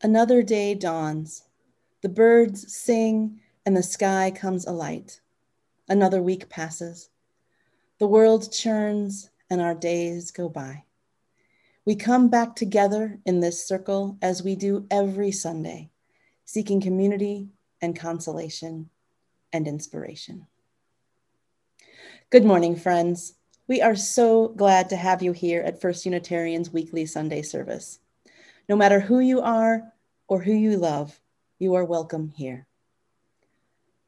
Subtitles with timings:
[0.00, 1.42] Another day dawns.
[2.02, 5.20] The birds sing and the sky comes alight.
[5.88, 7.10] Another week passes.
[7.98, 10.84] The world churns and our days go by.
[11.84, 15.90] We come back together in this circle as we do every Sunday,
[16.44, 17.48] seeking community
[17.82, 18.90] and consolation
[19.52, 20.46] and inspiration.
[22.30, 23.34] Good morning, friends.
[23.66, 27.98] We are so glad to have you here at First Unitarian's weekly Sunday service.
[28.68, 29.94] No matter who you are
[30.26, 31.18] or who you love,
[31.58, 32.66] you are welcome here.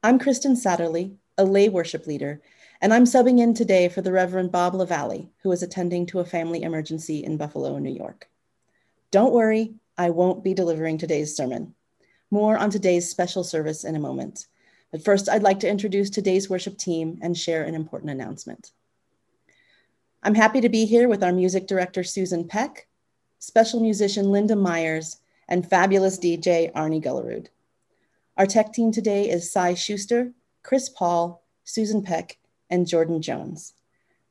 [0.03, 2.43] I'm Kristen Satterley, a lay worship leader,
[2.79, 6.25] and I'm subbing in today for the Reverend Bob LaValle, who is attending to a
[6.25, 8.29] family emergency in Buffalo, New York.
[9.09, 11.73] Don't worry, I won't be delivering today's sermon.
[12.29, 14.45] More on today's special service in a moment.
[14.91, 18.73] But first, I'd like to introduce today's worship team and share an important announcement.
[20.21, 22.87] I'm happy to be here with our music director, Susan Peck,
[23.41, 25.17] special musician Linda Myers,
[25.49, 27.47] and fabulous DJ Arnie Gullerud.
[28.37, 32.37] Our tech team today is Cy Schuster, Chris Paul, Susan Peck,
[32.69, 33.73] and Jordan Jones.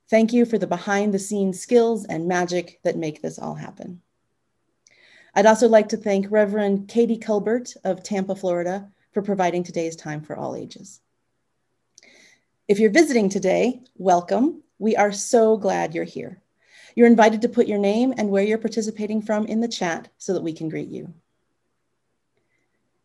[0.08, 4.00] Thank you for the behind the scenes skills and magic that make this all happen.
[5.34, 10.20] I'd also like to thank Reverend Katie Culbert of Tampa, Florida, for providing today's time
[10.20, 11.00] for all ages.
[12.69, 14.62] If you're visiting today, welcome.
[14.78, 16.41] We are so glad you're here.
[16.94, 20.33] You're invited to put your name and where you're participating from in the chat so
[20.33, 21.12] that we can greet you.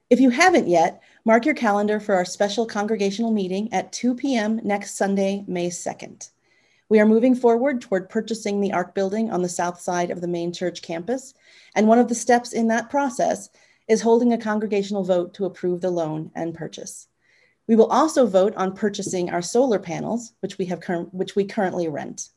[0.09, 4.59] If you haven't yet, mark your calendar for our special congregational meeting at 2 p.m.
[4.63, 6.30] next Sunday, May 2nd.
[6.88, 10.28] We are moving forward toward purchasing the ARC building on the south side of the
[10.28, 11.33] main church campus.
[11.73, 13.50] And one of the steps in that process
[13.88, 17.08] is holding a congregational vote to approve the loan and purchase.
[17.67, 21.88] We will also vote on purchasing our solar panels, which we, have which we currently
[21.88, 22.30] rent.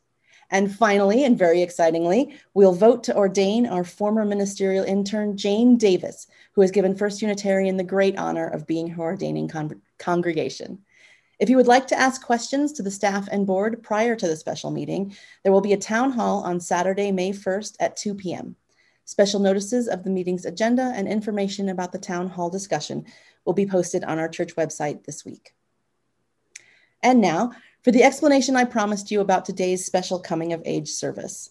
[0.50, 6.26] And finally, and very excitingly, we'll vote to ordain our former ministerial intern, Jane Davis,
[6.52, 10.78] who has given First Unitarian the great honor of being her ordaining con congregation.
[11.38, 14.36] If you would like to ask questions to the staff and board prior to the
[14.36, 18.56] special meeting, there will be a town hall on Saturday, May 1st at 2 p.m.
[19.04, 23.04] Special notices of the meeting's agenda and information about the town hall discussion
[23.44, 25.54] will be posted on our church website this week.
[27.02, 27.52] And now,
[27.82, 31.50] for the explanation I promised you about today's special Coming of Age service.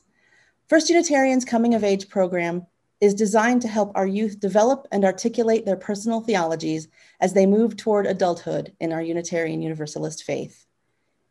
[0.68, 2.68] First Unitarian's Coming of Age program
[3.00, 6.90] is designed to help our youth develop and articulate their personal theologies
[7.22, 10.66] as they move toward adulthood in our Unitarian Universalist faith.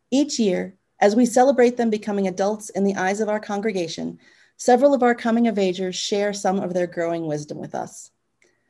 [0.09, 4.17] Each year, as we celebrate them becoming adults in the eyes of our congregation,
[4.55, 8.09] several of our coming of agers share some of their growing wisdom with us.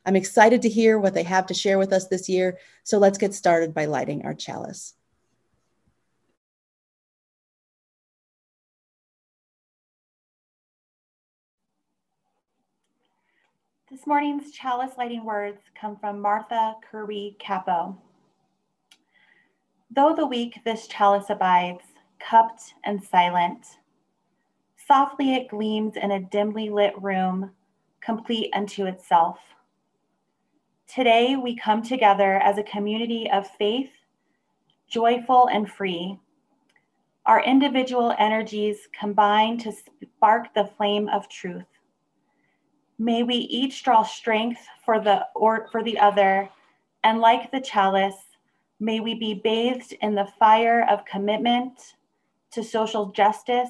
[0.05, 3.17] I'm excited to hear what they have to share with us this year, so let's
[3.17, 4.93] get started by lighting our chalice.
[14.07, 18.01] Morning's chalice lighting words come from Martha Kirby Capo.
[19.91, 21.83] Though the week this chalice abides,
[22.17, 23.65] cupped and silent,
[24.87, 27.51] softly it gleams in a dimly lit room,
[27.99, 29.39] complete unto itself.
[30.87, 33.91] Today we come together as a community of faith,
[34.89, 36.17] joyful and free.
[37.25, 39.73] Our individual energies combine to
[40.15, 41.65] spark the flame of truth.
[42.99, 46.49] May we each draw strength for the or for the other,
[47.03, 48.15] and like the chalice,
[48.79, 51.95] may we be bathed in the fire of commitment
[52.51, 53.69] to social justice,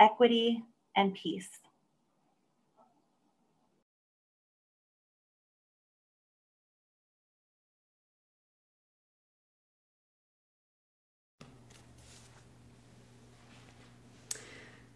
[0.00, 0.62] equity,
[0.96, 1.50] and peace.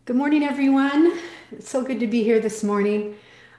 [0.07, 1.19] Good morning, everyone.
[1.51, 3.17] It's so good to be here this morning.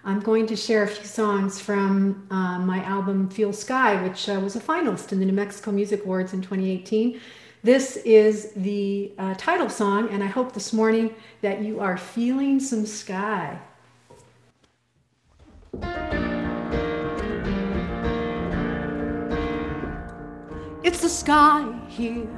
[0.08, 4.40] I'm going to share a few songs from uh, my album Feel Sky, which uh,
[4.42, 7.20] was a finalist in the New Mexico Music Awards in 2018.
[7.62, 12.62] This is the uh, title song, and I hope this morning that you are feeling
[12.62, 13.60] some sky.
[20.84, 22.30] It's the sky here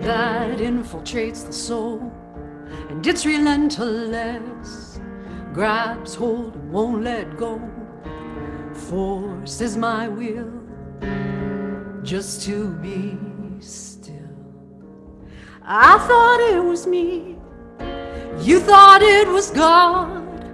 [0.00, 2.12] that infiltrates the soul,
[2.88, 4.85] and it's relentless
[5.56, 7.58] grabs hold won't let go.
[8.74, 10.52] Forces my will
[12.02, 13.16] just to be
[13.58, 14.36] still.
[15.62, 17.38] I thought it was me,
[18.40, 20.44] you thought it was God.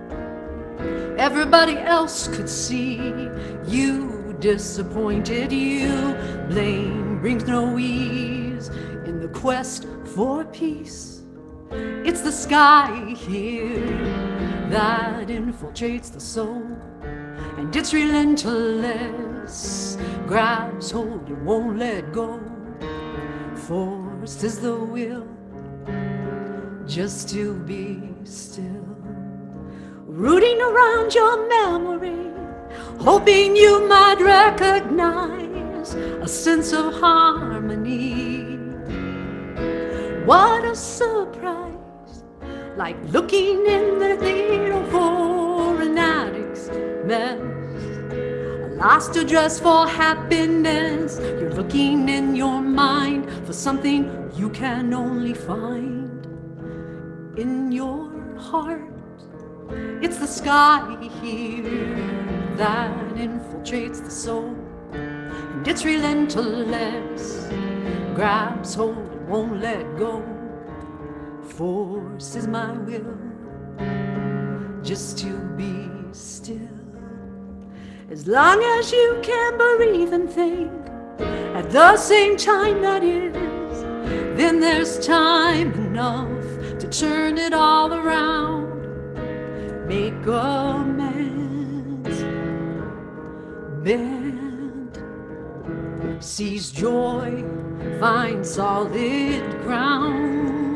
[1.19, 3.29] Everybody else could see
[3.67, 6.15] you disappointed you.
[6.49, 8.69] Blame brings no ease
[9.05, 11.22] in the quest for peace.
[12.05, 13.87] It's the sky here
[14.71, 16.67] that infiltrates the soul.
[17.57, 19.97] and it's relentless.
[20.27, 22.41] Grabs hold and won't let go.
[23.55, 25.27] Forced is the will
[26.87, 28.65] just to be still.
[30.07, 32.31] Rooting around your memory,
[33.01, 38.59] hoping you might recognize a sense of harmony.
[40.27, 41.62] What a surprise!
[42.77, 46.69] Like looking in the needle for an addict's
[47.05, 47.39] mess.
[47.39, 51.19] A last address for happiness.
[51.21, 56.25] You're looking in your mind for something you can only find
[57.37, 58.91] in your heart.
[60.01, 64.57] It's the sky here that infiltrates the soul,
[64.93, 67.49] and it's relentless.
[68.15, 70.42] Grabs hold won't let go.
[71.57, 73.19] Forces my will
[74.83, 76.57] just to be still.
[78.11, 80.73] As long as you can breathe and think
[81.55, 83.33] at the same time, that is,
[84.37, 88.73] then there's time enough to turn it all around
[89.87, 92.23] make amends.
[93.85, 94.99] Bend,
[96.19, 97.45] sees joy,
[98.01, 100.72] find solid ground.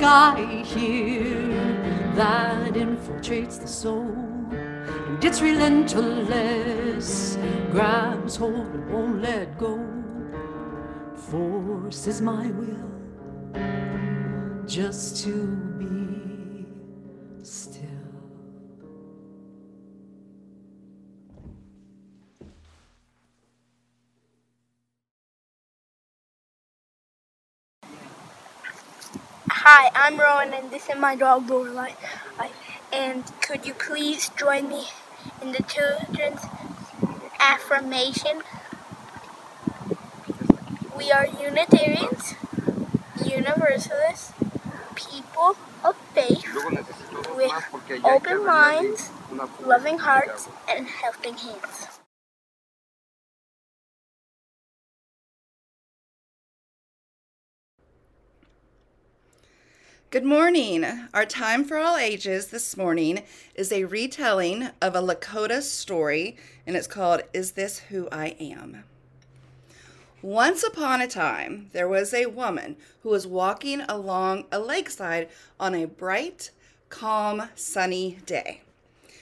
[0.00, 1.46] Sky here
[2.14, 4.16] that infiltrates the soul.
[4.50, 7.36] And it's relentless,
[7.70, 9.78] grabs hold and won't let go
[11.14, 12.90] forces my will
[14.66, 15.69] just to
[29.82, 31.94] Hi, I'm Rowan, and this is my dog Lorelai.
[32.92, 34.88] And could you please join me
[35.40, 36.42] in the children's
[37.40, 38.42] affirmation?
[40.94, 42.34] We are Unitarians,
[43.24, 44.34] Universalists,
[44.94, 46.44] people of faith,
[47.34, 49.08] with open minds,
[49.64, 51.99] loving hearts, and helping hands.
[60.10, 60.84] Good morning.
[61.14, 63.22] Our time for all ages this morning
[63.54, 66.36] is a retelling of a Lakota story,
[66.66, 68.82] and it's called Is This Who I Am?
[70.20, 72.74] Once upon a time, there was a woman
[73.04, 75.28] who was walking along a lakeside
[75.60, 76.50] on a bright,
[76.88, 78.62] calm, sunny day.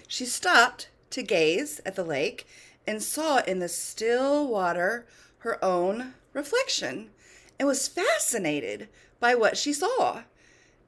[0.06, 2.46] She stopped to gaze at the lake
[2.87, 5.06] and saw in the still water
[5.40, 7.11] her own reflection
[7.58, 8.88] and was fascinated
[9.20, 10.23] by what she saw.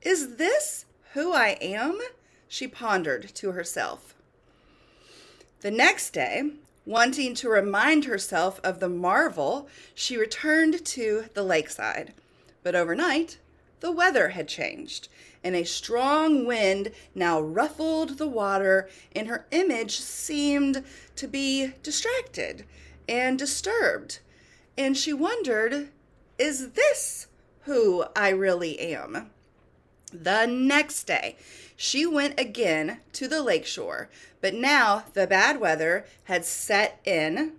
[0.03, 1.99] Is this who I am?
[2.49, 4.15] She pondered to herself.
[5.61, 6.53] The next day,
[6.87, 12.15] wanting to remind herself of the marvel, she returned to the lakeside.
[12.63, 13.39] But overnight,
[13.81, 15.09] the weather had changed,
[15.45, 20.83] and a strong wind now ruffled the water, and her image seemed
[21.17, 22.65] to be distracted
[23.07, 24.21] and disturbed.
[24.79, 25.89] And she wondered,
[26.39, 27.27] is this
[27.63, 29.31] who I really am?
[30.13, 31.37] The next day,
[31.77, 37.53] she went again to the lakeshore, but now the bad weather had set in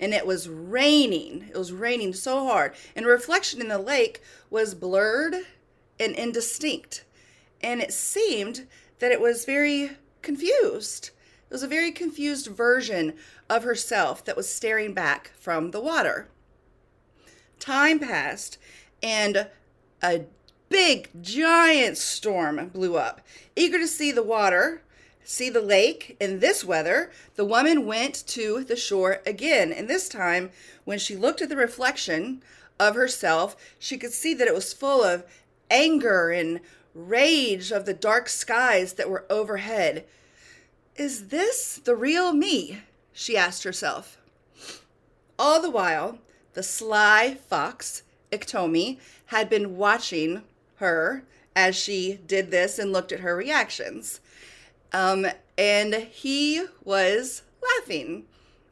[0.00, 1.48] and it was raining.
[1.50, 5.34] It was raining so hard, and reflection in the lake was blurred
[5.98, 7.04] and indistinct.
[7.60, 8.66] And it seemed
[9.00, 11.10] that it was very confused.
[11.50, 13.14] It was a very confused version
[13.48, 16.28] of herself that was staring back from the water.
[17.58, 18.58] Time passed,
[19.02, 19.48] and
[20.02, 20.26] a
[20.68, 23.20] big, giant storm blew up.
[23.56, 24.82] Eager to see the water,
[25.24, 29.72] see the lake in this weather, the woman went to the shore again.
[29.72, 30.50] And this time,
[30.84, 32.42] when she looked at the reflection
[32.78, 35.24] of herself, she could see that it was full of
[35.70, 36.60] anger and
[36.94, 40.04] rage of the dark skies that were overhead.
[40.96, 42.82] Is this the real me?
[43.12, 44.18] she asked herself.
[45.38, 46.18] All the while,
[46.54, 50.42] the sly fox, Iktomi, had been watching
[50.78, 54.20] her as she did this and looked at her reactions.
[54.92, 58.24] Um, and he was laughing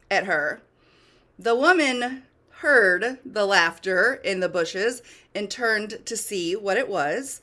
[0.09, 0.61] at her.
[1.37, 5.03] The woman heard the laughter in the bushes
[5.35, 7.41] and turned to see what it was.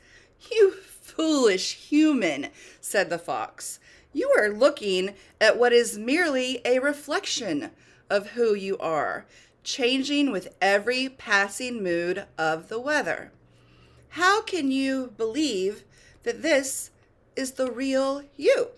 [0.50, 2.49] You foolish human,
[2.80, 3.78] said the fox.
[4.12, 7.71] You are looking at what is merely a reflection
[8.11, 9.26] of who you are,
[9.62, 13.33] changing with every passing mood of the weather.
[14.14, 15.83] How can you believe
[16.23, 16.90] that this
[17.35, 18.68] is the real you?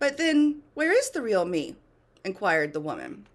[0.00, 1.76] But then, where is the real me?
[2.24, 3.28] inquired the woman.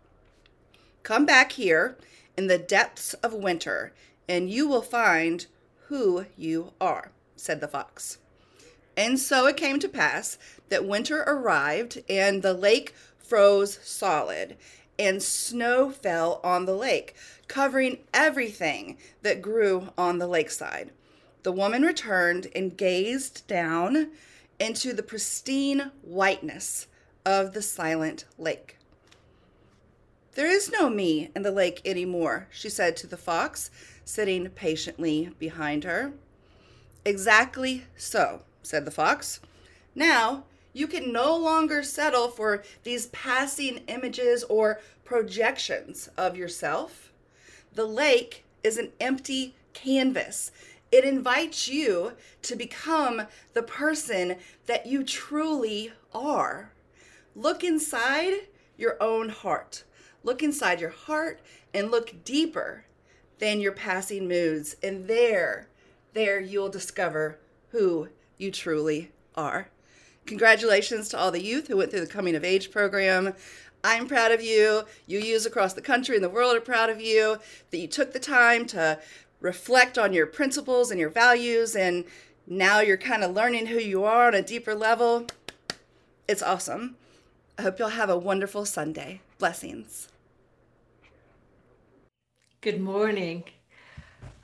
[1.04, 1.96] Come back here
[2.36, 3.94] in the depths of winter,
[4.28, 5.46] and you will find
[5.88, 8.18] who you are, said the fox.
[8.98, 14.58] And so it came to pass that winter arrived, and the lake froze solid,
[15.00, 17.15] and snow fell on the lake,
[17.48, 20.91] covering everything that grew on the lakeside.
[21.44, 24.12] The woman returned and gazed down
[24.60, 26.88] into the pristine whiteness
[27.25, 28.77] of the silent lake.
[30.34, 33.72] There is no me in the lake any more, she said to the fox,
[34.03, 36.13] sitting patiently behind her.
[37.06, 39.39] Exactly so, said the fox.
[39.96, 40.44] Now
[40.79, 47.12] you can no longer settle for these passing images or projections of yourself.
[47.74, 50.51] The lake is an empty canvas.
[50.89, 56.71] It invites you to become the person that you truly are.
[57.36, 59.83] Look inside your own heart.
[60.24, 61.41] Look inside your heart
[61.74, 62.86] and look deeper
[63.39, 64.77] than your passing moods.
[64.81, 65.67] And there,
[66.13, 67.38] there you'll discover
[67.71, 68.07] who
[68.38, 69.67] you truly are.
[70.29, 73.33] Congratulations to all the youth who went through the coming of age program.
[73.83, 74.83] I'm proud of you.
[75.07, 77.38] You youths across the country and the world are proud of you
[77.71, 79.00] that you took the time to
[79.41, 82.05] reflect on your principles and your values, and
[82.45, 85.25] now you're kind of learning who you are on a deeper level.
[86.27, 86.95] It's awesome.
[87.57, 89.21] I hope you'll have a wonderful Sunday.
[89.39, 90.09] Blessings.
[92.62, 93.45] Good morning.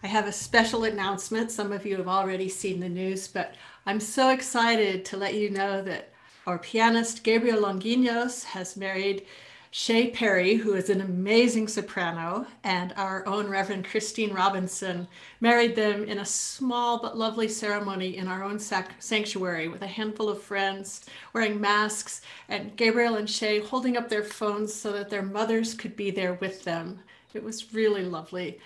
[0.01, 1.51] I have a special announcement.
[1.51, 3.53] Some of you have already seen the news, but
[3.87, 6.11] I'm so excited to let you know that
[6.47, 9.27] our pianist Gabriel Longinos has married
[9.69, 15.07] Shay Perry, who is an amazing soprano, and our own Reverend Christine Robinson
[15.39, 19.87] married them in a small but lovely ceremony in our own sac- sanctuary with a
[19.87, 25.11] handful of friends wearing masks, and Gabriel and Shay holding up their phones so that
[25.11, 27.01] their mothers could be there with them.
[27.35, 28.59] It was really lovely.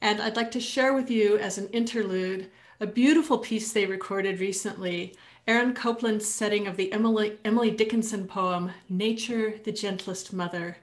[0.00, 2.50] And I'd like to share with you as an interlude
[2.82, 5.14] a beautiful piece they recorded recently
[5.46, 10.76] Aaron Copland's setting of the Emily, Emily Dickinson poem, Nature, the Gentlest Mother.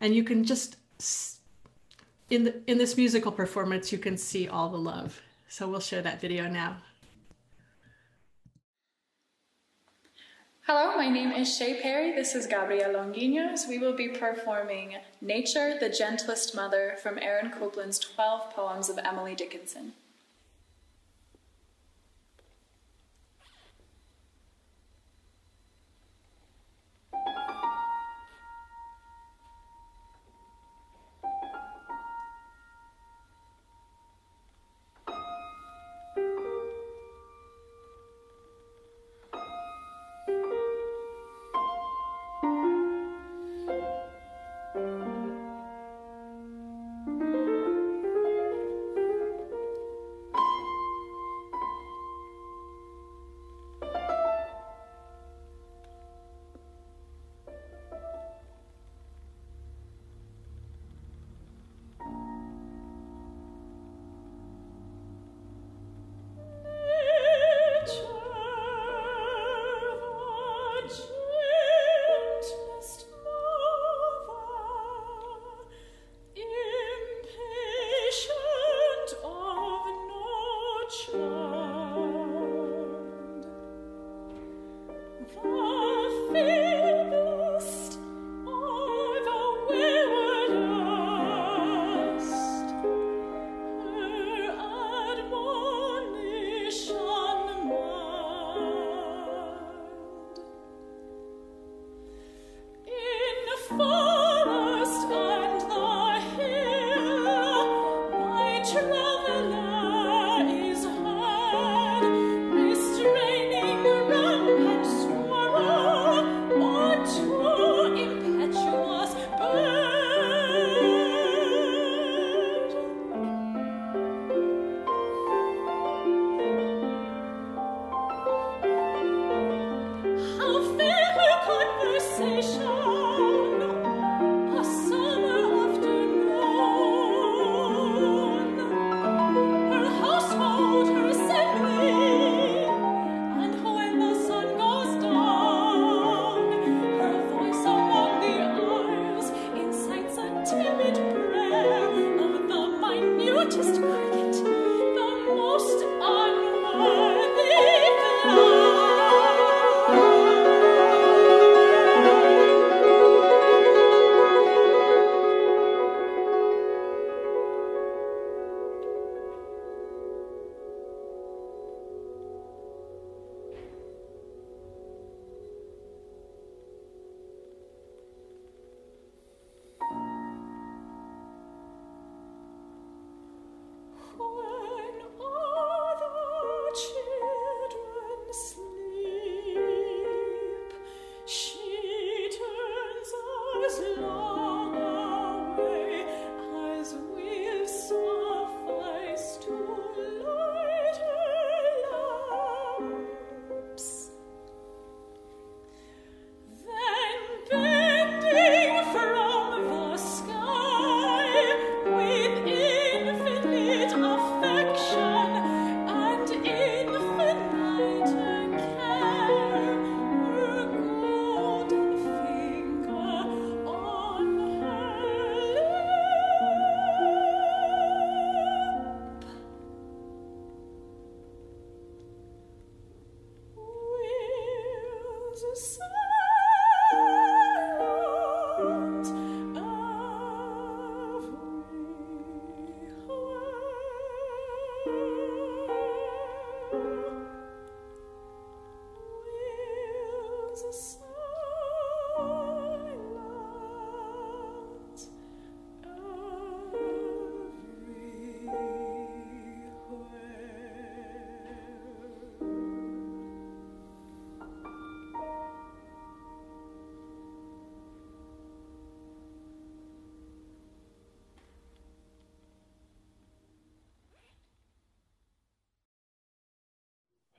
[0.00, 0.76] And you can just,
[2.30, 5.20] in, the, in this musical performance, you can see all the love.
[5.48, 6.78] So we'll show that video now.
[10.62, 12.12] Hello, my name is Shay Perry.
[12.12, 13.68] This is Gabrielle Longinos.
[13.68, 19.34] We will be performing Nature, the Gentlest Mother from Aaron Copland's 12 Poems of Emily
[19.34, 19.92] Dickinson.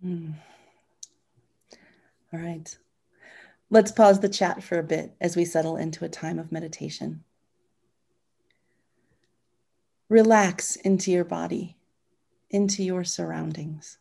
[0.07, 0.29] Hmm.
[2.31, 2.77] All right.
[3.69, 7.25] Let's pause the chat for a bit as we settle into a time of meditation.
[10.07, 11.75] Relax into your body,
[12.49, 13.97] into your surroundings.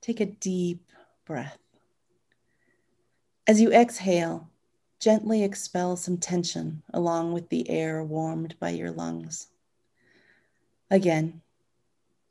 [0.00, 0.88] Take a deep
[1.24, 1.58] breath.
[3.48, 4.50] As you exhale,
[5.00, 9.48] gently expel some tension along with the air warmed by your lungs.
[10.92, 11.42] Again,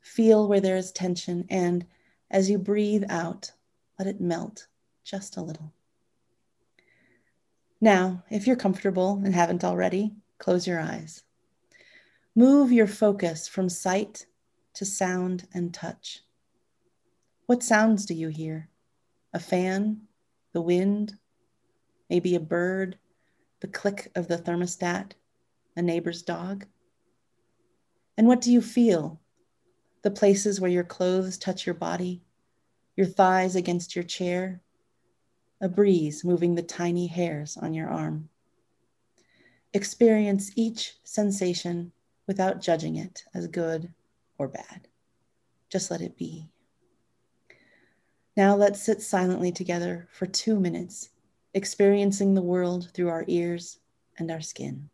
[0.00, 1.84] feel where there is tension, and
[2.32, 3.52] as you breathe out,
[3.98, 4.66] let it melt
[5.04, 5.72] just a little.
[7.80, 11.22] Now, if you're comfortable and haven't already, close your eyes.
[12.34, 14.26] Move your focus from sight
[14.74, 16.20] to sound and touch.
[17.46, 18.70] What sounds do you hear?
[19.34, 20.02] A fan?
[20.52, 21.18] The wind?
[22.08, 22.98] Maybe a bird?
[23.60, 25.12] The click of the thermostat?
[25.76, 26.66] A neighbor's dog?
[28.16, 29.20] And what do you feel?
[30.02, 32.22] The places where your clothes touch your body,
[32.96, 34.60] your thighs against your chair,
[35.60, 38.28] a breeze moving the tiny hairs on your arm.
[39.72, 41.92] Experience each sensation
[42.26, 43.92] without judging it as good
[44.38, 44.88] or bad.
[45.70, 46.48] Just let it be.
[48.36, 51.10] Now let's sit silently together for two minutes,
[51.54, 53.78] experiencing the world through our ears
[54.18, 54.90] and our skin.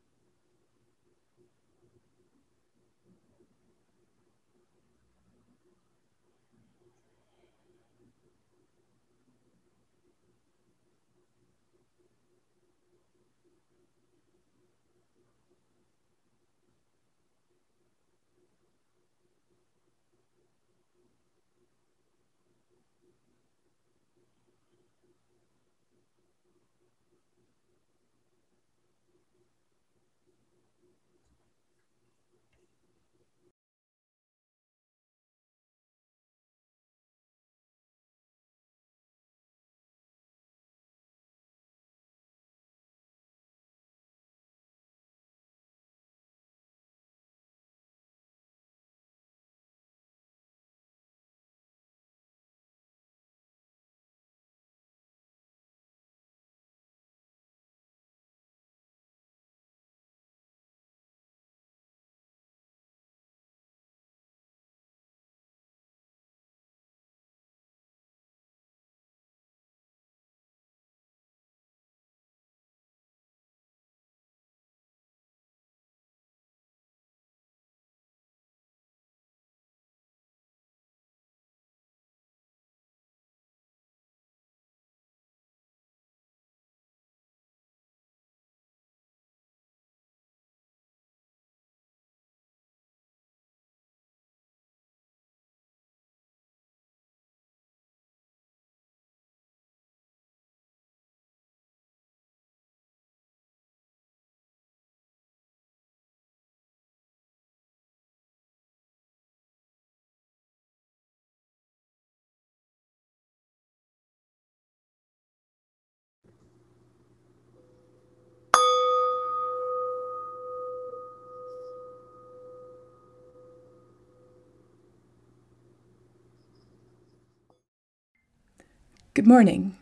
[129.18, 129.76] Good morning.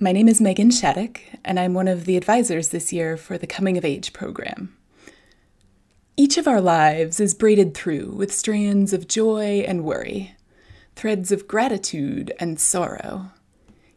[0.00, 3.46] My name is Megan Shattuck, and I'm one of the advisors this year for the
[3.46, 4.76] Coming of Age program.
[6.16, 10.34] Each of our lives is braided through with strands of joy and worry,
[10.96, 13.30] threads of gratitude and sorrow.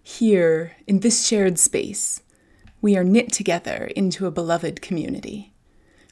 [0.04, 2.22] Here, in this shared space,
[2.80, 5.54] we are knit together into a beloved community,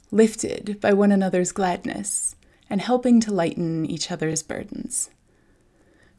[0.10, 2.36] lifted by one another's gladness
[2.68, 5.12] and helping to lighten each other's burdens.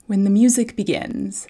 [0.06, 1.48] When the music begins,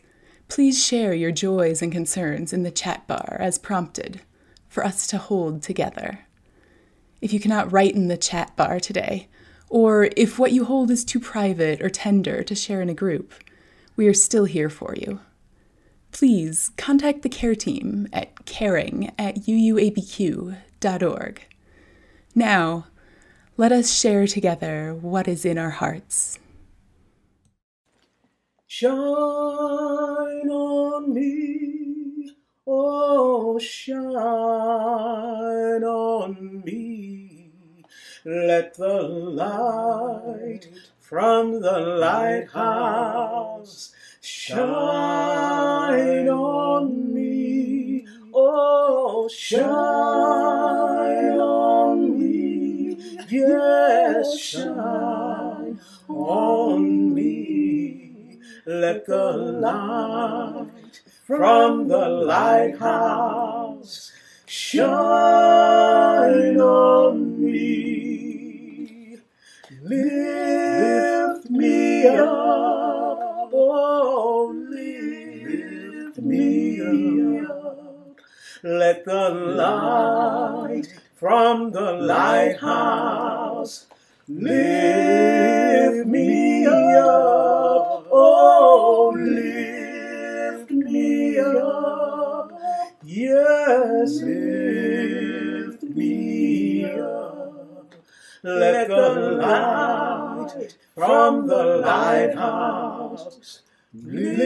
[0.48, 4.20] Please share your joys and concerns in the chat bar as prompted
[4.68, 6.20] for us to hold together.
[7.20, 9.28] If you cannot write in the chat bar today,
[9.68, 13.34] or if what you hold is too private or tender to share in a group,
[13.96, 15.20] we are still here for you.
[16.12, 20.56] Please contact the care team at caring at uuabq.org.
[22.34, 22.86] Now,
[23.56, 26.38] let us share together what is in our hearts.
[28.78, 32.36] Shine on me,
[32.66, 34.12] oh, shine
[35.82, 37.52] on me.
[38.26, 40.68] Let the light
[41.00, 49.64] from the lighthouse shine on me, oh, shine
[51.40, 52.98] on me.
[53.30, 57.75] Yes, shine on me
[58.68, 64.10] Let the light from the lighthouse
[64.44, 64.90] shine
[66.60, 69.18] on me.
[69.84, 78.16] Lift me up, oh, lift me up.
[78.64, 83.86] Let the light from the lighthouse
[84.26, 87.85] lift me up,
[88.16, 92.52] oh, lift me up.
[93.04, 97.94] Yes, lift me up.
[98.42, 103.62] Let the light from the lighthouse
[103.94, 104.42] lift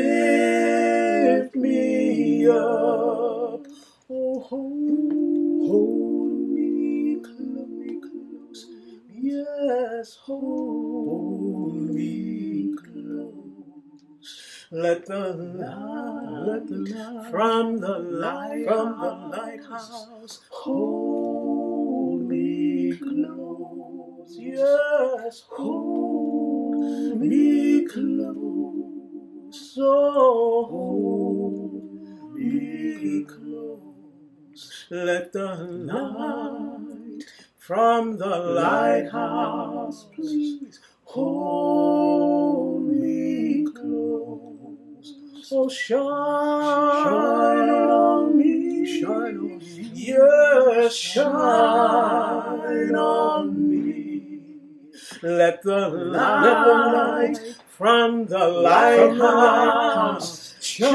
[1.56, 3.66] me up.
[4.10, 8.66] Oh, hold, hold me close.
[9.14, 10.89] Yes, hold
[14.72, 16.68] Let the light,
[17.28, 24.36] from the light from the lighthouse hold me close.
[24.38, 29.76] Yes, hold me close.
[29.80, 34.86] Oh, hold me close.
[34.88, 37.24] Let the light
[37.58, 43.39] from the lighthouse, please hold me
[45.52, 47.18] Oh, shine on
[48.38, 51.26] me, shine on me, yes, shine
[52.94, 54.22] on me.
[55.22, 60.92] Let the light from the lighthouse shine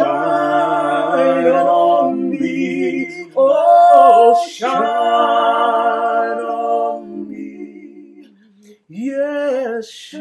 [1.48, 3.30] on me.
[3.36, 8.30] Oh, shine on me.
[8.88, 10.16] Yes, shine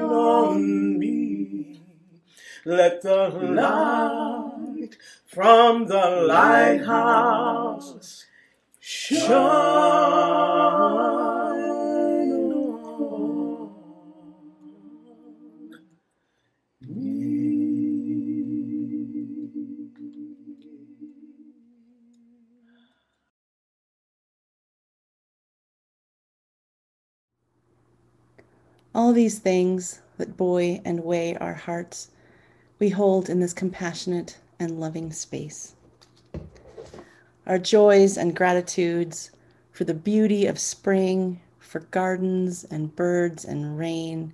[0.00, 1.17] on me.
[2.64, 8.24] Let the light from the lighthouse
[8.80, 11.58] shine on
[16.80, 16.88] me.
[28.94, 32.10] All these things that buoy and weigh our hearts,
[32.78, 35.74] we hold in this compassionate and loving space.
[37.46, 39.30] Our joys and gratitudes
[39.72, 44.32] for the beauty of spring, for gardens and birds and rain,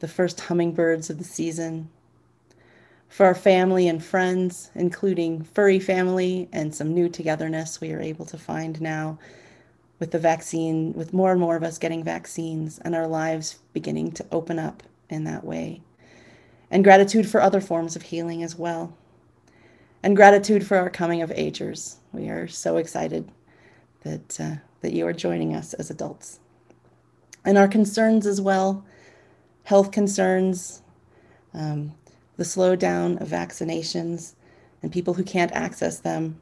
[0.00, 1.88] the first hummingbirds of the season,
[3.08, 8.24] for our family and friends, including furry family and some new togetherness we are able
[8.24, 9.18] to find now
[9.98, 14.12] with the vaccine, with more and more of us getting vaccines and our lives beginning
[14.12, 15.82] to open up in that way.
[16.70, 18.96] And gratitude for other forms of healing as well.
[20.02, 21.96] And gratitude for our coming of agers.
[22.12, 23.30] We are so excited
[24.02, 26.40] that, uh, that you are joining us as adults.
[27.44, 28.84] And our concerns as well
[29.64, 30.82] health concerns,
[31.54, 31.92] um,
[32.36, 34.34] the slowdown of vaccinations,
[34.82, 36.40] and people who can't access them,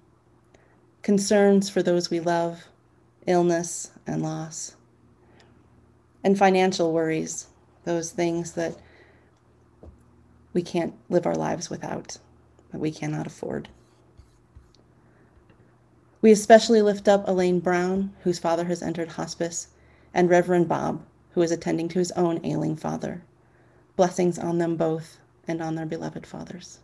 [1.02, 2.64] concerns for those we love,
[3.26, 4.76] illness and loss,
[6.24, 7.48] and financial worries,
[7.84, 8.76] those things that
[10.59, 12.18] we can't live our lives without,
[12.73, 13.68] that we cannot afford.
[16.21, 19.68] We especially lift up Elaine Brown, whose father has entered hospice,
[20.12, 23.23] and Reverend Bob, who is attending to his own ailing father.
[23.94, 26.81] Blessings on them both and on their beloved fathers.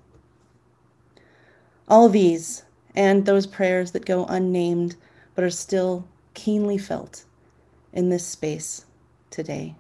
[1.89, 2.63] All these
[2.95, 4.95] and those prayers that go unnamed
[5.35, 7.25] but are still keenly felt
[7.93, 8.85] in this space
[9.31, 9.75] today.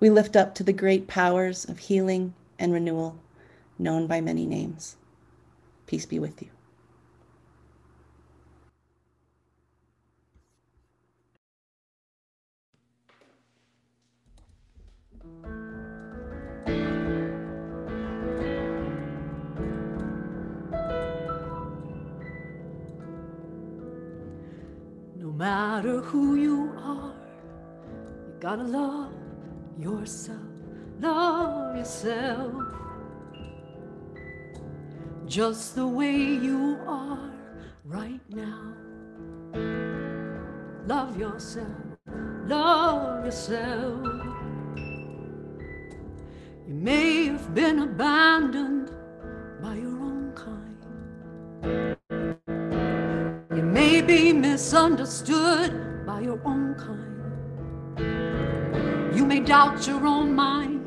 [0.00, 3.18] We lift up to the great powers of healing and renewal
[3.78, 4.96] known by many names.
[5.86, 6.48] Peace be with you.
[25.16, 27.14] No matter who you are,
[28.26, 29.12] you gotta love
[29.78, 30.53] yourself.
[31.00, 32.62] Love yourself.
[35.26, 37.30] Just the way you are
[37.84, 38.74] right now.
[40.86, 41.66] Love yourself.
[42.46, 44.06] Love yourself.
[46.66, 48.90] You may have been abandoned
[49.62, 50.76] by your own kind.
[53.54, 57.14] You may be misunderstood by your own kind.
[59.16, 60.83] You may doubt your own mind,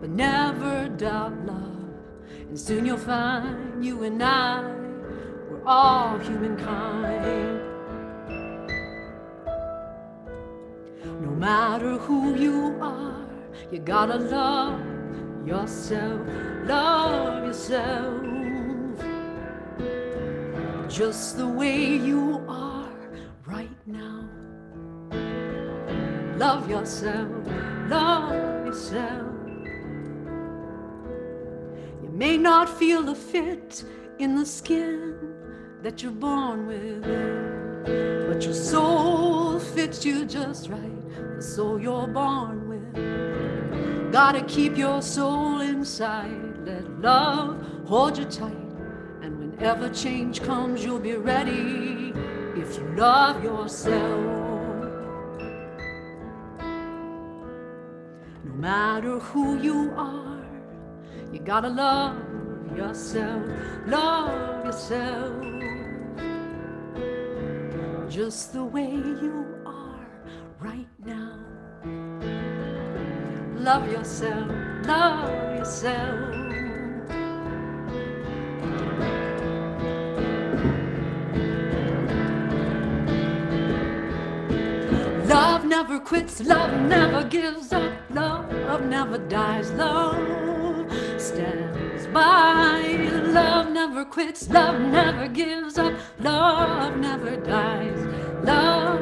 [0.00, 1.80] but never doubt love.
[2.48, 4.62] And soon you'll find you and I,
[5.50, 7.60] we're all humankind.
[11.20, 13.26] No matter who you are,
[13.70, 14.80] you gotta love
[15.46, 16.20] yourself.
[16.64, 18.24] Love yourself.
[20.88, 22.88] Just the way you are
[23.46, 24.28] right now.
[26.36, 27.28] Love yourself.
[27.88, 29.39] Love yourself.
[32.20, 33.82] May not feel the fit
[34.18, 35.16] in the skin
[35.80, 37.02] that you're born with,
[38.28, 41.36] but your soul fits you just right.
[41.36, 44.12] The soul you're born with.
[44.12, 46.58] Gotta keep your soul inside.
[46.66, 48.68] Let love hold you tight.
[49.22, 52.12] And whenever change comes, you'll be ready
[52.54, 54.20] if you love yourself.
[58.44, 60.39] No matter who you are,
[61.32, 62.16] you gotta love
[62.76, 63.42] yourself.
[63.86, 65.32] Love yourself.
[68.08, 70.06] Just the way you are
[70.58, 71.38] right now.
[73.56, 74.48] Love yourself.
[74.86, 76.49] Love yourself.
[85.70, 92.80] Never quits, love never gives up, love never dies, love stands by.
[93.38, 98.00] Love never quits, love never gives up, love never dies,
[98.42, 98.98] love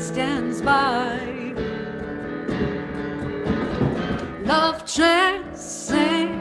[0.00, 1.18] stands by.
[4.46, 6.31] Love transcends,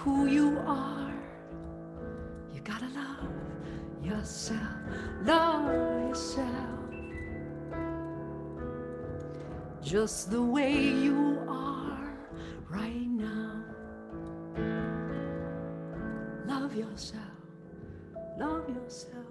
[0.00, 1.12] who you are,
[2.54, 3.28] you gotta love
[4.02, 4.80] yourself.
[5.24, 5.68] Love
[6.08, 6.46] yourself.
[9.82, 12.14] Just the way you are
[12.70, 13.62] right now.
[16.46, 17.36] Love yourself.
[18.38, 19.29] Love yourself.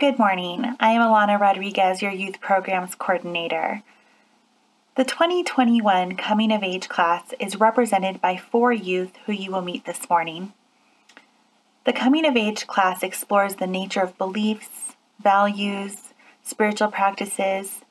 [0.00, 0.64] Good morning.
[0.80, 3.82] I am Alana Rodriguez, your youth programs coordinator.
[4.94, 9.84] The 2021 Coming of Age class is represented by four youth who you will meet
[9.84, 10.54] this morning.
[11.84, 17.82] The Coming of Age class explores the nature of beliefs, values, spiritual practices,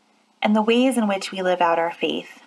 [0.42, 2.42] and the ways in which we live out our faith.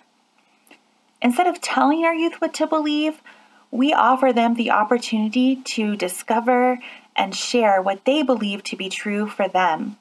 [1.21, 3.21] Instead of telling our youth what to believe,
[3.71, 6.79] we offer them the opportunity to discover
[7.15, 9.97] and share what they believe to be true for them.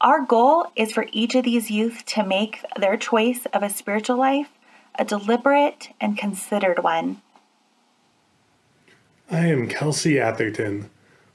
[0.00, 4.16] Our goal is for each of these youth to make their choice of a spiritual
[4.16, 4.48] life
[4.98, 7.22] a deliberate and considered one.
[9.30, 10.90] I am Kelsey Atherton,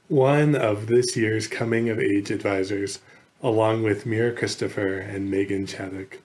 [0.08, 3.00] one of this year's Coming of Age advisors,
[3.42, 6.18] along with Mira Christopher and Megan Chaddock.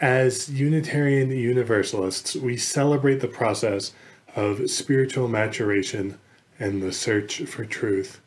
[0.00, 3.92] As Unitarian Universalists, we celebrate the process
[4.34, 6.18] of spiritual maturation
[6.60, 8.20] and the search for truth.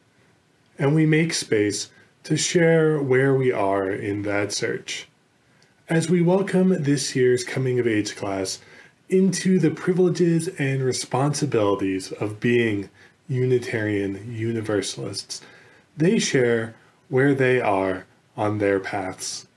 [0.78, 1.90] And we make space
[2.24, 5.08] to share where we are in that search.
[5.88, 8.60] As we welcome this year's Coming of Age class
[9.10, 12.90] into the privileges and responsibilities of being
[13.28, 15.42] Unitarian Universalists,
[15.96, 16.76] they share
[17.10, 19.48] where they are on their paths.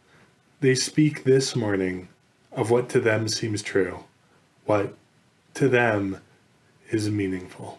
[0.61, 2.09] They speak this morning
[2.53, 4.05] of what to them seems true,
[4.65, 4.95] what
[5.55, 6.21] to them
[6.91, 7.79] is meaningful.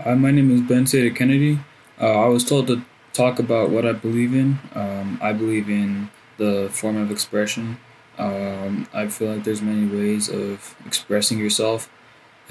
[0.00, 1.58] Hi, my name is Ben Seda Kennedy.
[1.98, 2.82] Uh, I was told to
[3.14, 4.58] talk about what I believe in.
[4.74, 7.78] Um, I believe in the form of expression.
[8.18, 11.90] Um, I feel like there's many ways of expressing yourself,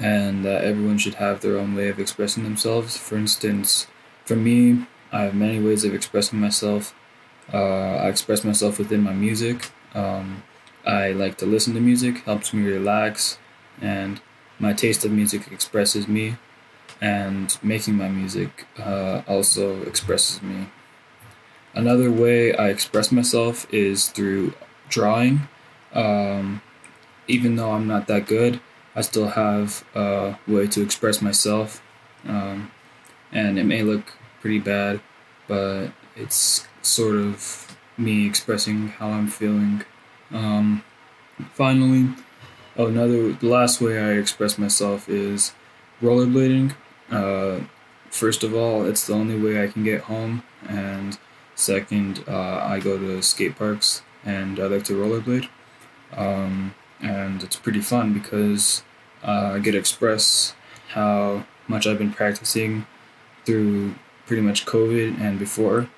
[0.00, 2.96] and that everyone should have their own way of expressing themselves.
[2.96, 3.86] For instance,
[4.24, 6.96] for me, I have many ways of expressing myself.
[7.54, 9.70] Uh, I express myself within my music.
[9.94, 10.42] Um,
[10.84, 13.38] I like to listen to music, helps me relax,
[13.80, 14.20] and
[14.58, 16.38] my taste of music expresses me
[17.00, 20.68] and making my music uh, also expresses me.
[21.74, 24.54] Another way I express myself is through
[24.88, 25.48] drawing.
[25.92, 26.62] Um,
[27.28, 28.60] even though I'm not that good,
[28.94, 31.82] I still have a way to express myself.
[32.26, 32.70] Um,
[33.30, 35.00] and it may look pretty bad,
[35.46, 39.84] but it's sort of me expressing how I'm feeling.
[40.32, 40.82] Um,
[41.52, 42.08] finally,
[42.76, 45.52] another, the last way I express myself is
[46.02, 46.74] rollerblading.
[47.10, 47.60] Uh,
[48.10, 51.18] first of all, it's the only way I can get home, and
[51.54, 55.48] second, uh, I go to skate parks and I like to rollerblade.
[56.12, 58.82] Um, and it's pretty fun because
[59.22, 60.54] uh, I get to express
[60.88, 62.86] how much I've been practicing
[63.44, 63.94] through
[64.26, 65.88] pretty much COVID and before,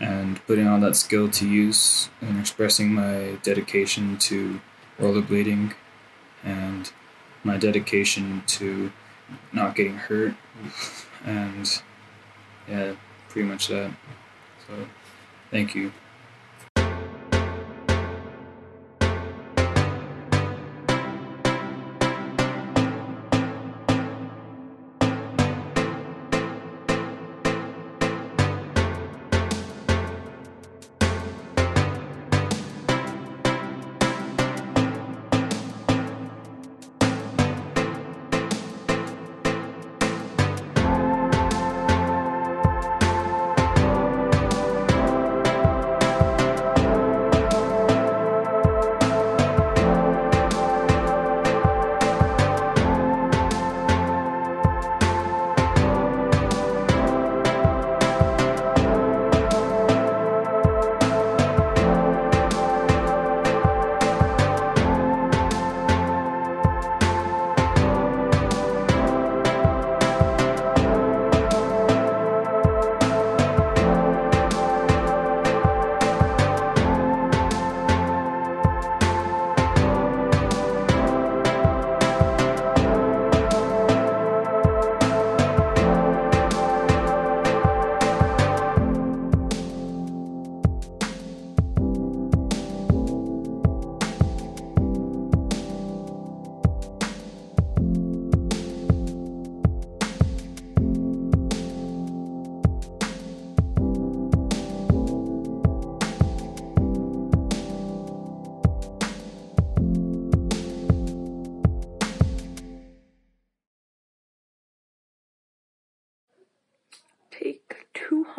[0.00, 4.60] and putting all that skill to use and expressing my dedication to
[4.98, 5.74] rollerblading
[6.44, 6.92] and
[7.44, 8.92] my dedication to
[9.52, 10.34] not getting hurt.
[11.24, 11.82] And
[12.68, 12.94] yeah
[13.28, 13.90] pretty much that.
[14.66, 14.86] So
[15.50, 15.92] thank you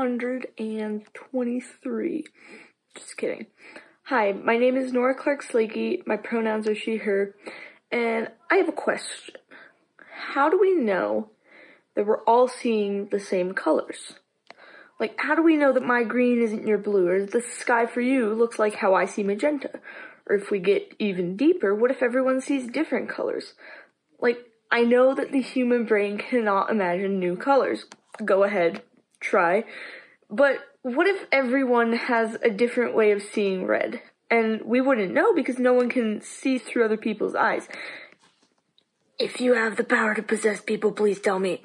[0.08, 2.24] 223.
[2.96, 3.48] Just kidding.
[4.04, 6.08] Hi, my name is Nora Clark Slakey.
[6.08, 7.36] My pronouns are she, her.
[7.92, 9.36] And I have a question.
[10.34, 11.30] How do we know
[11.96, 14.14] that we're all seeing the same colors?
[14.98, 18.00] Like, how do we know that my green isn't your blue, or the sky for
[18.00, 19.82] you looks like how I see magenta?
[20.26, 23.56] Or if we get even deeper, what if everyone sees different colors?
[24.22, 24.38] Like,
[24.72, 27.88] I know that the human brain cannot imagine new colors.
[28.24, 28.84] Go ahead,
[29.20, 29.66] try.
[30.30, 34.02] But what if everyone has a different way of seeing red?
[34.30, 37.68] And we wouldn't know because no one can see through other people's eyes.
[39.18, 41.62] If you have the power to possess people, please tell me.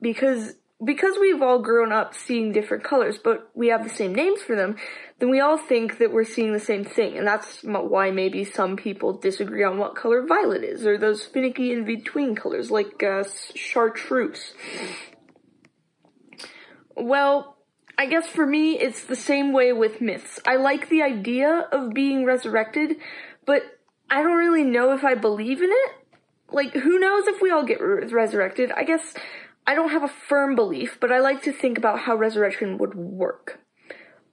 [0.00, 4.40] Because because we've all grown up seeing different colors, but we have the same names
[4.40, 4.76] for them,
[5.18, 7.18] then we all think that we're seeing the same thing.
[7.18, 11.72] And that's why maybe some people disagree on what color violet is, or those finicky
[11.72, 14.54] in between colors like uh, chartreuse.
[17.00, 17.56] Well,
[17.98, 20.38] I guess for me, it's the same way with myths.
[20.46, 22.96] I like the idea of being resurrected,
[23.46, 23.62] but
[24.10, 25.92] I don't really know if I believe in it.
[26.50, 28.72] Like, who knows if we all get re- resurrected?
[28.72, 29.14] I guess
[29.66, 32.94] I don't have a firm belief, but I like to think about how resurrection would
[32.94, 33.60] work.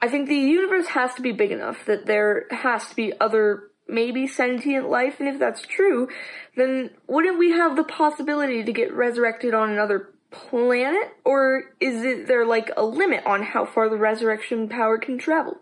[0.02, 3.72] I think the universe has to be big enough that there has to be other,
[3.88, 6.08] maybe sentient life, and if that's true,
[6.56, 11.14] then wouldn't we have the possibility to get resurrected on another planet?
[11.24, 15.58] Or is it there like a limit on how far the resurrection power can travel?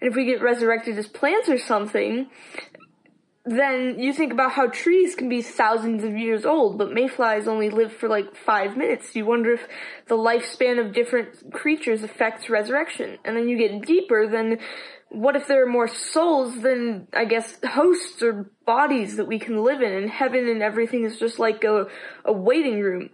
[0.00, 2.28] And if we get resurrected as plants or something,
[3.44, 7.70] then you think about how trees can be thousands of years old, but mayflies only
[7.70, 9.16] live for like five minutes.
[9.16, 9.66] You wonder if
[10.08, 13.18] the lifespan of different creatures affects resurrection.
[13.24, 14.58] And then you get deeper, then
[15.08, 19.64] what if there are more souls than, I guess, hosts or bodies that we can
[19.64, 21.86] live in, and heaven and everything is just like a,
[22.24, 23.10] a waiting room?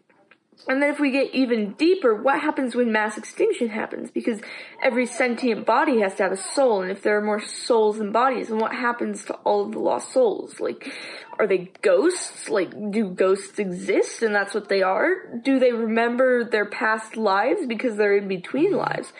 [0.68, 4.10] And then if we get even deeper, what happens when mass extinction happens?
[4.10, 4.40] Because
[4.82, 8.10] every sentient body has to have a soul, and if there are more souls than
[8.10, 10.58] bodies, then what happens to all of the lost souls?
[10.58, 10.92] Like,
[11.38, 12.48] are they ghosts?
[12.48, 15.40] Like, do ghosts exist and that's what they are?
[15.44, 18.78] Do they remember their past lives because they're in between mm-hmm.
[18.78, 19.12] lives?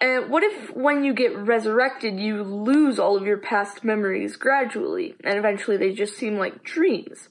[0.00, 5.14] And what if when you get resurrected, you lose all of your past memories gradually,
[5.24, 7.30] and eventually they just seem like dreams?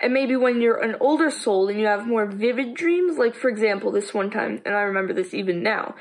[0.00, 3.48] And maybe when you're an older soul and you have more vivid dreams, like for
[3.48, 5.94] example, this one time, and I remember this even now,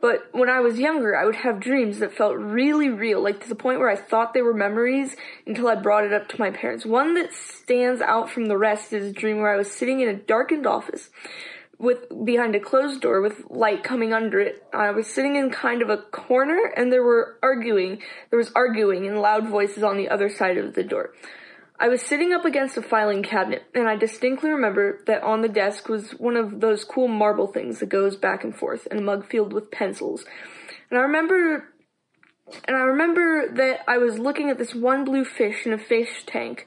[0.00, 3.48] but when I was younger, I would have dreams that felt really real, like to
[3.48, 6.50] the point where I thought they were memories until I brought it up to my
[6.50, 6.84] parents.
[6.84, 10.08] One that stands out from the rest is a dream where I was sitting in
[10.08, 11.08] a darkened office
[11.78, 14.62] with behind a closed door with light coming under it.
[14.72, 18.02] I was sitting in kind of a corner and there were arguing.
[18.30, 21.12] There was arguing and loud voices on the other side of the door.
[21.78, 25.48] I was sitting up against a filing cabinet, and I distinctly remember that on the
[25.48, 29.02] desk was one of those cool marble things that goes back and forth, and a
[29.02, 30.24] mug filled with pencils.
[30.90, 31.68] And I remember,
[32.66, 36.24] and I remember that I was looking at this one blue fish in a fish
[36.26, 36.66] tank,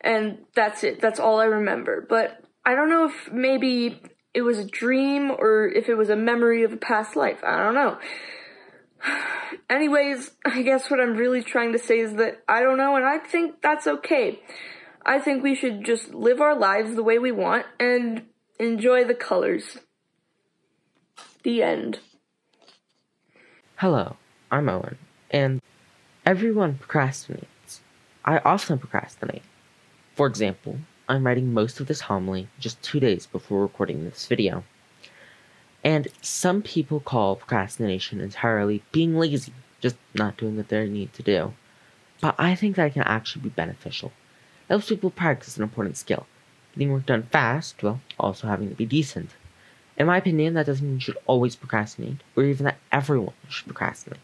[0.00, 1.00] and that's it.
[1.00, 2.04] That's all I remember.
[2.06, 4.02] But I don't know if maybe
[4.34, 7.40] it was a dream or if it was a memory of a past life.
[7.42, 7.98] I don't know.
[9.68, 13.04] Anyways, I guess what I'm really trying to say is that I don't know, and
[13.04, 14.40] I think that's okay.
[15.04, 18.26] I think we should just live our lives the way we want and
[18.58, 19.78] enjoy the colors.
[21.42, 22.00] The end.
[23.76, 24.16] Hello,
[24.50, 24.98] I'm Owen,
[25.30, 25.62] and
[26.26, 27.80] everyone procrastinates.
[28.24, 29.42] I often procrastinate.
[30.14, 30.78] For example,
[31.08, 34.64] I'm writing most of this homily just two days before recording this video.
[35.82, 41.22] And some people call procrastination entirely being lazy, just not doing what they need to
[41.22, 41.54] do.
[42.20, 44.12] But I think that can actually be beneficial.
[44.68, 46.26] It helps people practice an important skill.
[46.74, 49.30] Getting work done fast while also having to be decent.
[49.96, 53.66] In my opinion, that doesn't mean you should always procrastinate, or even that everyone should
[53.66, 54.20] procrastinate.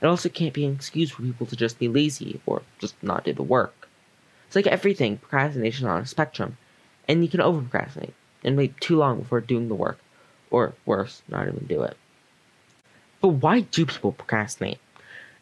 [0.00, 3.24] It also can't be an excuse for people to just be lazy or just not
[3.24, 3.88] do the work.
[4.46, 6.56] It's like everything, procrastination on a spectrum,
[7.06, 9.98] and you can over procrastinate and wait too long before doing the work
[10.50, 11.96] or worse, not even do it.
[13.20, 14.78] But why do people procrastinate?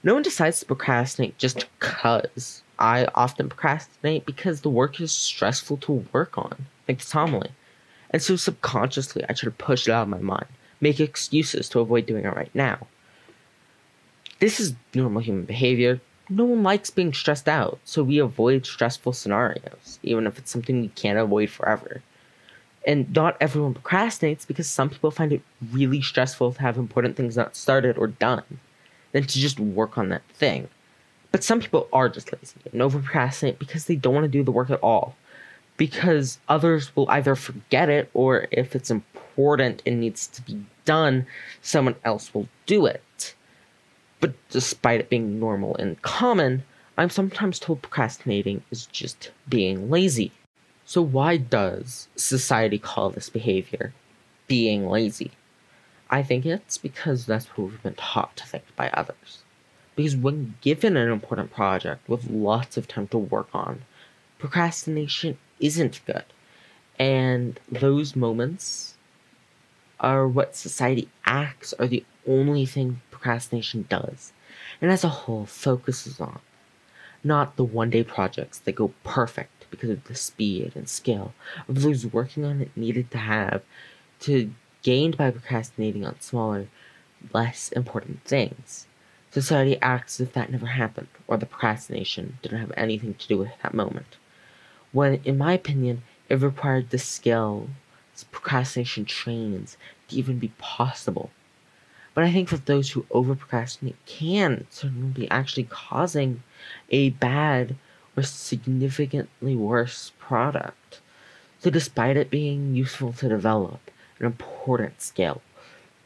[0.02, 2.62] No one decides to procrastinate just because.
[2.78, 7.50] I often procrastinate because the work is stressful to work on, like the homily.
[8.10, 10.46] And so subconsciously, I try to push it out of my mind,
[10.80, 12.86] make excuses to avoid doing it right now.
[14.40, 16.00] This is normal human behavior.
[16.28, 20.80] No one likes being stressed out, so we avoid stressful scenarios, even if it's something
[20.82, 22.02] we can't avoid forever.
[22.86, 27.36] And not everyone procrastinates because some people find it really stressful to have important things
[27.36, 28.44] not started or done
[29.10, 30.68] than to just work on that thing.
[31.32, 34.44] But some people are just lazy and over procrastinate because they don't want to do
[34.44, 35.16] the work at all.
[35.76, 41.26] Because others will either forget it or if it's important and needs to be done,
[41.60, 43.34] someone else will do it.
[44.20, 46.62] But despite it being normal and common,
[46.96, 50.32] I'm sometimes told procrastinating is just being lazy.
[50.88, 53.92] So, why does society call this behavior
[54.46, 55.32] being lazy?
[56.08, 59.42] I think it's because that's what we've been taught to think by others.
[59.96, 63.82] Because when given an important project with lots of time to work on,
[64.38, 66.24] procrastination isn't good.
[67.00, 68.94] And those moments
[69.98, 74.32] are what society acts are the only thing procrastination does,
[74.80, 76.38] and as a whole focuses on.
[77.24, 81.32] Not the one day projects that go perfect because of the speed and skill
[81.68, 83.62] of those working on it needed to have
[84.20, 84.52] to
[84.82, 86.68] gained by procrastinating on smaller,
[87.32, 88.86] less important things.
[89.32, 93.36] Society acts as if that never happened, or the procrastination didn't have anything to do
[93.36, 94.16] with that moment.
[94.92, 97.68] When, in my opinion, it required the skill
[98.30, 99.76] procrastination trains
[100.08, 101.30] to even be possible.
[102.14, 106.42] But I think that those who over procrastinate can certainly be actually causing
[106.90, 107.76] a bad
[108.16, 111.00] or significantly worse product.
[111.58, 115.42] So, despite it being useful to develop an important skill,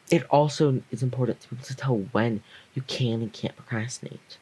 [0.09, 2.43] it also is important to be able to tell when
[2.73, 4.37] you can and can't procrastinate.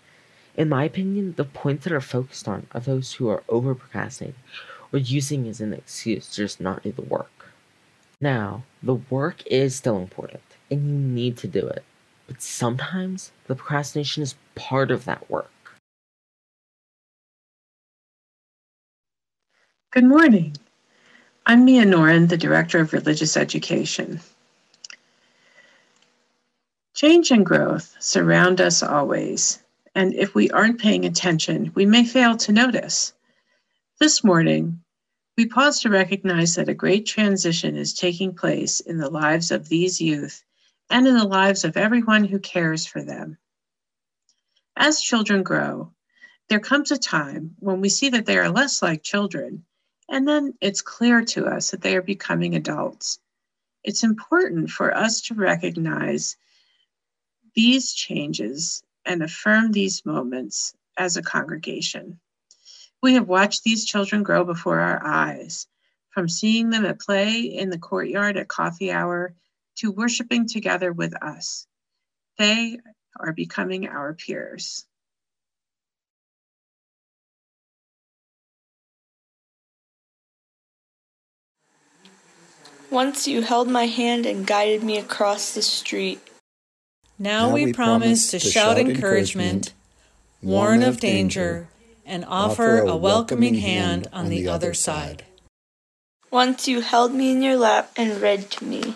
[0.58, 4.40] In my opinion, the points that are focused on are those who are over procrastinating
[4.92, 7.52] or using as an excuse to just not do the work.
[8.20, 11.84] Now, the work is still important and you need to do it,
[12.28, 15.52] but sometimes the procrastination is part of that work.
[19.92, 20.56] Good morning.
[21.48, 24.20] I'm Mia Noren, the Director of Religious Education.
[26.94, 29.64] Change and growth surround us always,
[29.96, 33.14] and if we aren't paying attention, we may fail to notice.
[34.00, 34.80] This morning,
[35.36, 39.70] we pause to recognize that a great transition is taking place in the lives of
[39.70, 40.44] these youth
[40.92, 43.40] and in the lives of everyone who cares for them.
[44.76, 45.92] As children grow,
[46.48, 49.66] there comes a time when we see that they are less like children
[50.10, 53.20] and then it's clear to us that they are becoming adults.
[53.84, 56.36] It's important for us to recognize
[57.56, 62.20] these changes and affirm these moments as a congregation.
[63.02, 65.68] We have watched these children grow before our eyes,
[66.10, 69.34] from seeing them at play in the courtyard at coffee hour
[69.78, 71.66] to worshiping together with us.
[72.38, 72.80] They
[73.18, 74.86] are becoming our peers.
[82.92, 86.20] Once you held my hand and guided me across the street.
[87.20, 89.74] Now, we, promise to shout encouragement,
[90.42, 91.68] warn of danger,
[92.06, 95.24] and offer a welcoming hand on the other side.
[96.32, 98.96] Once you held me in your lap and read to me.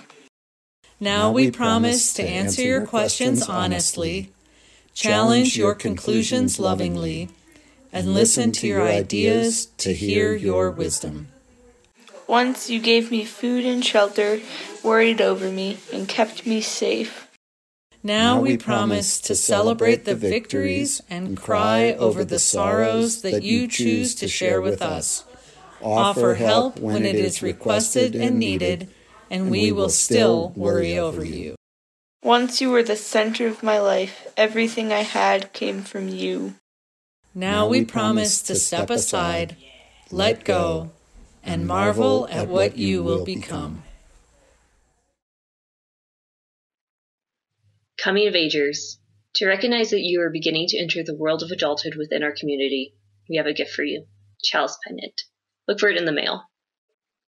[1.00, 4.32] Now we promise to answer your questions honestly,
[4.94, 7.30] challenge your conclusions lovingly,
[7.92, 11.33] and listen to your ideas to hear your wisdom.
[12.28, 14.40] Once you gave me food and shelter,
[14.84, 17.30] worried over me, and kept me safe.
[18.02, 24.14] Now we promise to celebrate the victories and cry over the sorrows that you choose
[24.16, 25.24] to share with us.
[25.82, 28.90] Offer help when it is requested and needed,
[29.30, 31.56] and we will still worry over you.
[32.24, 36.56] Once you were the center of my life, everything I had came from you.
[37.36, 39.58] Now we promise to step aside,
[40.12, 40.92] let go,
[41.44, 43.84] and marvel at what you will become.
[47.98, 49.00] Coming of Agers.
[49.36, 52.94] To recognize that you are beginning to enter the world of adulthood within our community,
[53.30, 54.06] we have a gift for you
[54.44, 55.22] Chalice Pendant.
[55.68, 56.44] Look for it in the mail.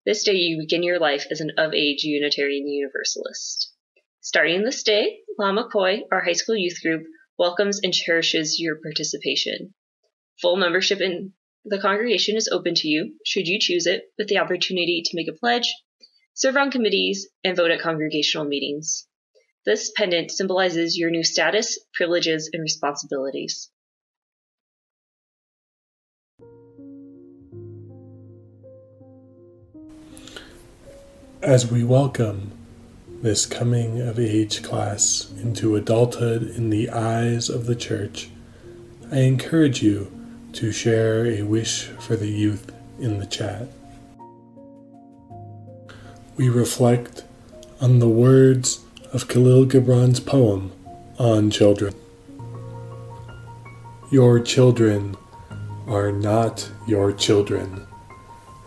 [0.05, 3.71] This day you begin your life as an of age Unitarian Universalist.
[4.21, 7.05] Starting this day, La McCoy, our high school youth group,
[7.39, 9.73] welcomes and cherishes your participation.
[10.41, 11.33] Full membership in
[11.67, 15.27] the congregation is open to you, should you choose it, with the opportunity to make
[15.27, 15.73] a pledge,
[16.35, 19.07] serve on committees, and vote at congregational meetings.
[19.65, 23.71] This pendant symbolizes your new status, privileges, and responsibilities.
[31.41, 32.51] As we welcome
[33.23, 38.29] this coming of age class into adulthood in the eyes of the church,
[39.11, 40.14] I encourage you
[40.55, 43.67] to share a wish for the youth in the chat.
[46.37, 47.23] We reflect
[47.81, 48.79] on the words
[49.11, 50.71] of Kahlil Gibran's poem
[51.19, 51.93] on children.
[54.11, 55.17] Your children
[55.87, 57.85] are not your children.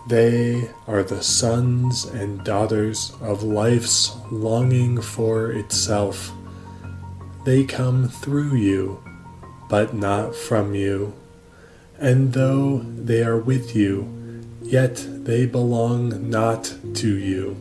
[0.09, 6.33] They are the sons and daughters of life's longing for itself.
[7.45, 9.03] They come through you,
[9.71, 11.15] but not from you.
[12.01, 17.57] And though they are with you, yet they belong not to you.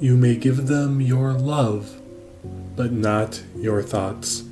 [0.00, 2.00] You may give them your love,
[2.74, 4.42] but not your thoughts,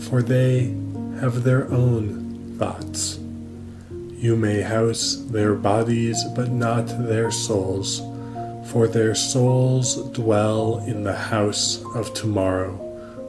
[0.00, 0.74] for they
[1.20, 3.18] have their own thoughts.
[4.16, 8.00] You may house their bodies, but not their souls,
[8.72, 12.72] for their souls dwell in the house of tomorrow,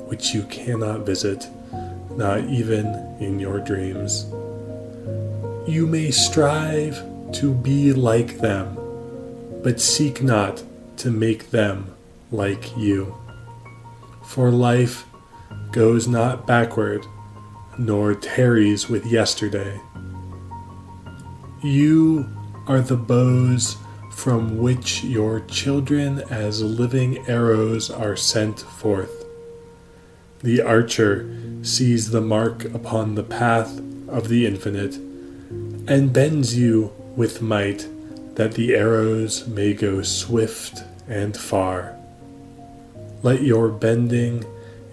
[0.08, 1.48] which you cannot visit,
[2.18, 2.86] not even
[3.20, 4.26] in your dreams.
[5.68, 7.02] You may strive
[7.34, 8.78] to be like them,
[9.64, 10.64] but seek not
[10.98, 11.96] to make them
[12.32, 13.18] like you.
[14.26, 15.06] For life
[15.72, 17.04] goes not backward,
[17.80, 19.82] nor tarries with yesterday.
[21.64, 22.30] You
[22.68, 23.76] are the bows
[24.12, 29.26] from which your children as living arrows are sent forth.
[30.44, 31.28] The archer
[31.64, 35.00] sees the mark upon the path of the infinite
[35.88, 37.88] and bends you with might
[38.36, 41.96] that the arrows may go swift and far.
[43.24, 44.44] Let your bending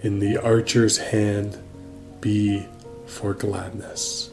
[0.01, 1.57] in the archer's hand
[2.21, 2.65] be
[3.05, 4.29] for gladness.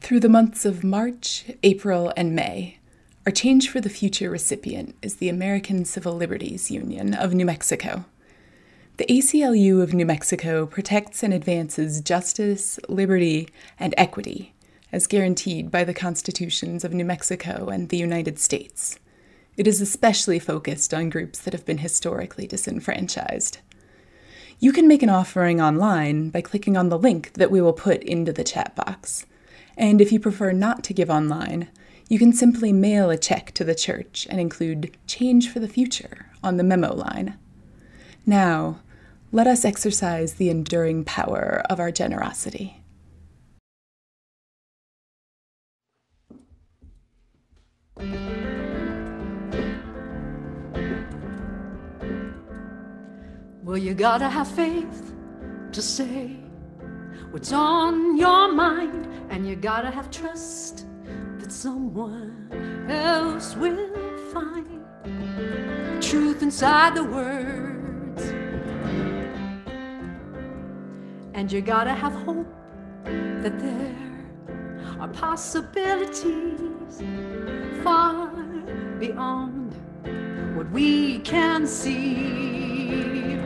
[0.00, 2.78] Through the months of March, April, and May,
[3.26, 8.04] our Change for the Future recipient is the American Civil Liberties Union of New Mexico.
[8.96, 13.46] The ACLU of New Mexico protects and advances justice, liberty,
[13.78, 14.54] and equity
[14.90, 18.98] as guaranteed by the constitutions of New Mexico and the United States.
[19.58, 23.58] It is especially focused on groups that have been historically disenfranchised.
[24.60, 28.02] You can make an offering online by clicking on the link that we will put
[28.02, 29.26] into the chat box.
[29.76, 31.68] And if you prefer not to give online,
[32.08, 36.30] you can simply mail a check to the church and include Change for the Future
[36.42, 37.36] on the memo line.
[38.24, 38.80] Now,
[39.32, 42.82] let us exercise the enduring power of our generosity.
[53.62, 55.14] Well, you gotta have faith
[55.72, 56.36] to say
[57.30, 60.86] what's on your mind, and you gotta have trust
[61.38, 63.92] that someone else will
[64.32, 64.82] find
[66.00, 67.75] truth inside the words.
[71.36, 72.46] And you gotta have hope
[73.04, 73.94] that there
[74.98, 77.02] are possibilities
[77.84, 78.28] far
[78.98, 79.74] beyond
[80.56, 83.36] what we can see.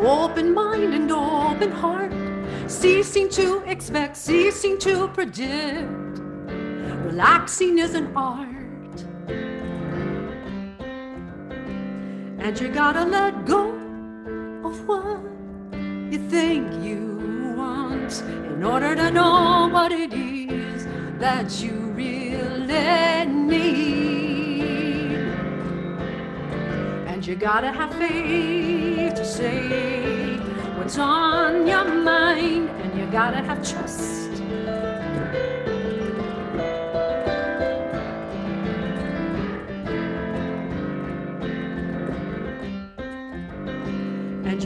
[0.00, 2.14] Open mind and open heart,
[2.66, 6.20] ceasing to expect, ceasing to predict.
[7.04, 9.04] Relaxing is an art.
[12.38, 13.77] And you gotta let go
[14.68, 15.20] of what
[16.12, 18.20] you think you want
[18.52, 20.86] in order to know what it is
[21.18, 25.14] that you really need.
[27.10, 30.36] And you gotta have faith to say
[30.76, 34.37] what's on your mind, and you gotta have trust.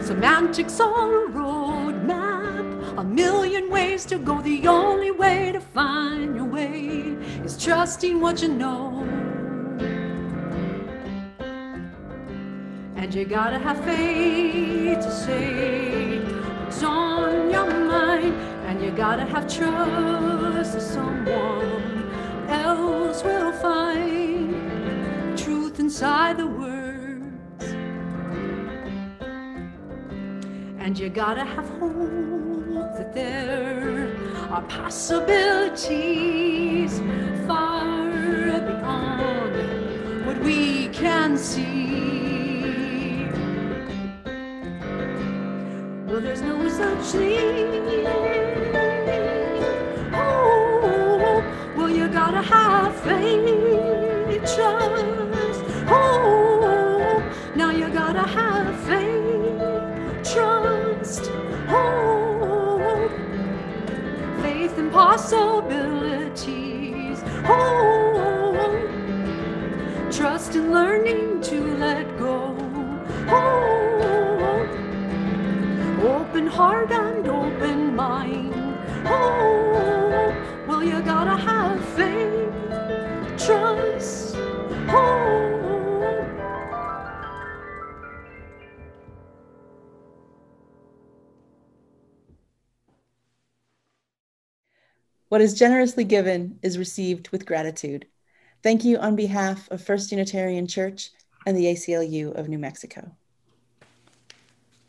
[0.05, 4.41] Semantics are a roadmap, a million ways to go.
[4.41, 9.07] The only way to find your way is trusting what you know.
[12.97, 18.33] And you gotta have faith to say what's on your mind,
[18.67, 22.11] and you gotta have trust that someone
[22.49, 26.72] else will find truth inside the words.
[30.83, 34.17] And you gotta have hope that there
[34.51, 35.79] are possibilities
[37.47, 37.85] far
[38.59, 39.55] beyond
[40.25, 43.29] what we can see.
[46.05, 48.05] Well, there's no such thing.
[50.13, 51.41] Oh,
[51.77, 55.63] well, you gotta have faith, trust.
[55.87, 56.32] Oh,
[65.13, 67.21] possibilities.
[67.45, 68.57] Oh,
[70.11, 72.55] trust in learning to let go.
[73.27, 74.67] Oh,
[76.01, 76.91] open heart
[95.33, 98.05] What is generously given is received with gratitude.
[98.61, 101.09] Thank you on behalf of First Unitarian Church
[101.47, 103.15] and the ACLU of New Mexico.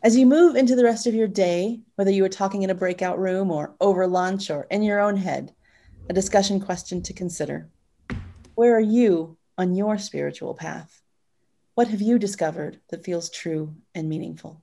[0.03, 2.75] As you move into the rest of your day, whether you are talking in a
[2.75, 5.51] breakout room or over lunch or in your own head,
[6.11, 7.67] a discussion question to consider.
[8.53, 11.01] Where are you on your spiritual path?
[11.73, 14.61] What have you discovered that feels true and meaningful?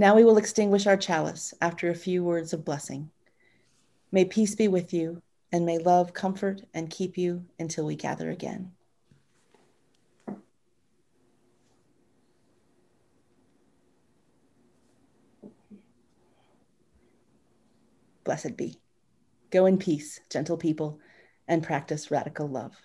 [0.00, 3.10] Now we will extinguish our chalice after a few words of blessing.
[4.12, 5.20] May peace be with you,
[5.50, 8.70] and may love comfort and keep you until we gather again.
[18.22, 18.78] Blessed be.
[19.50, 21.00] Go in peace, gentle people,
[21.48, 22.76] and practice radical love.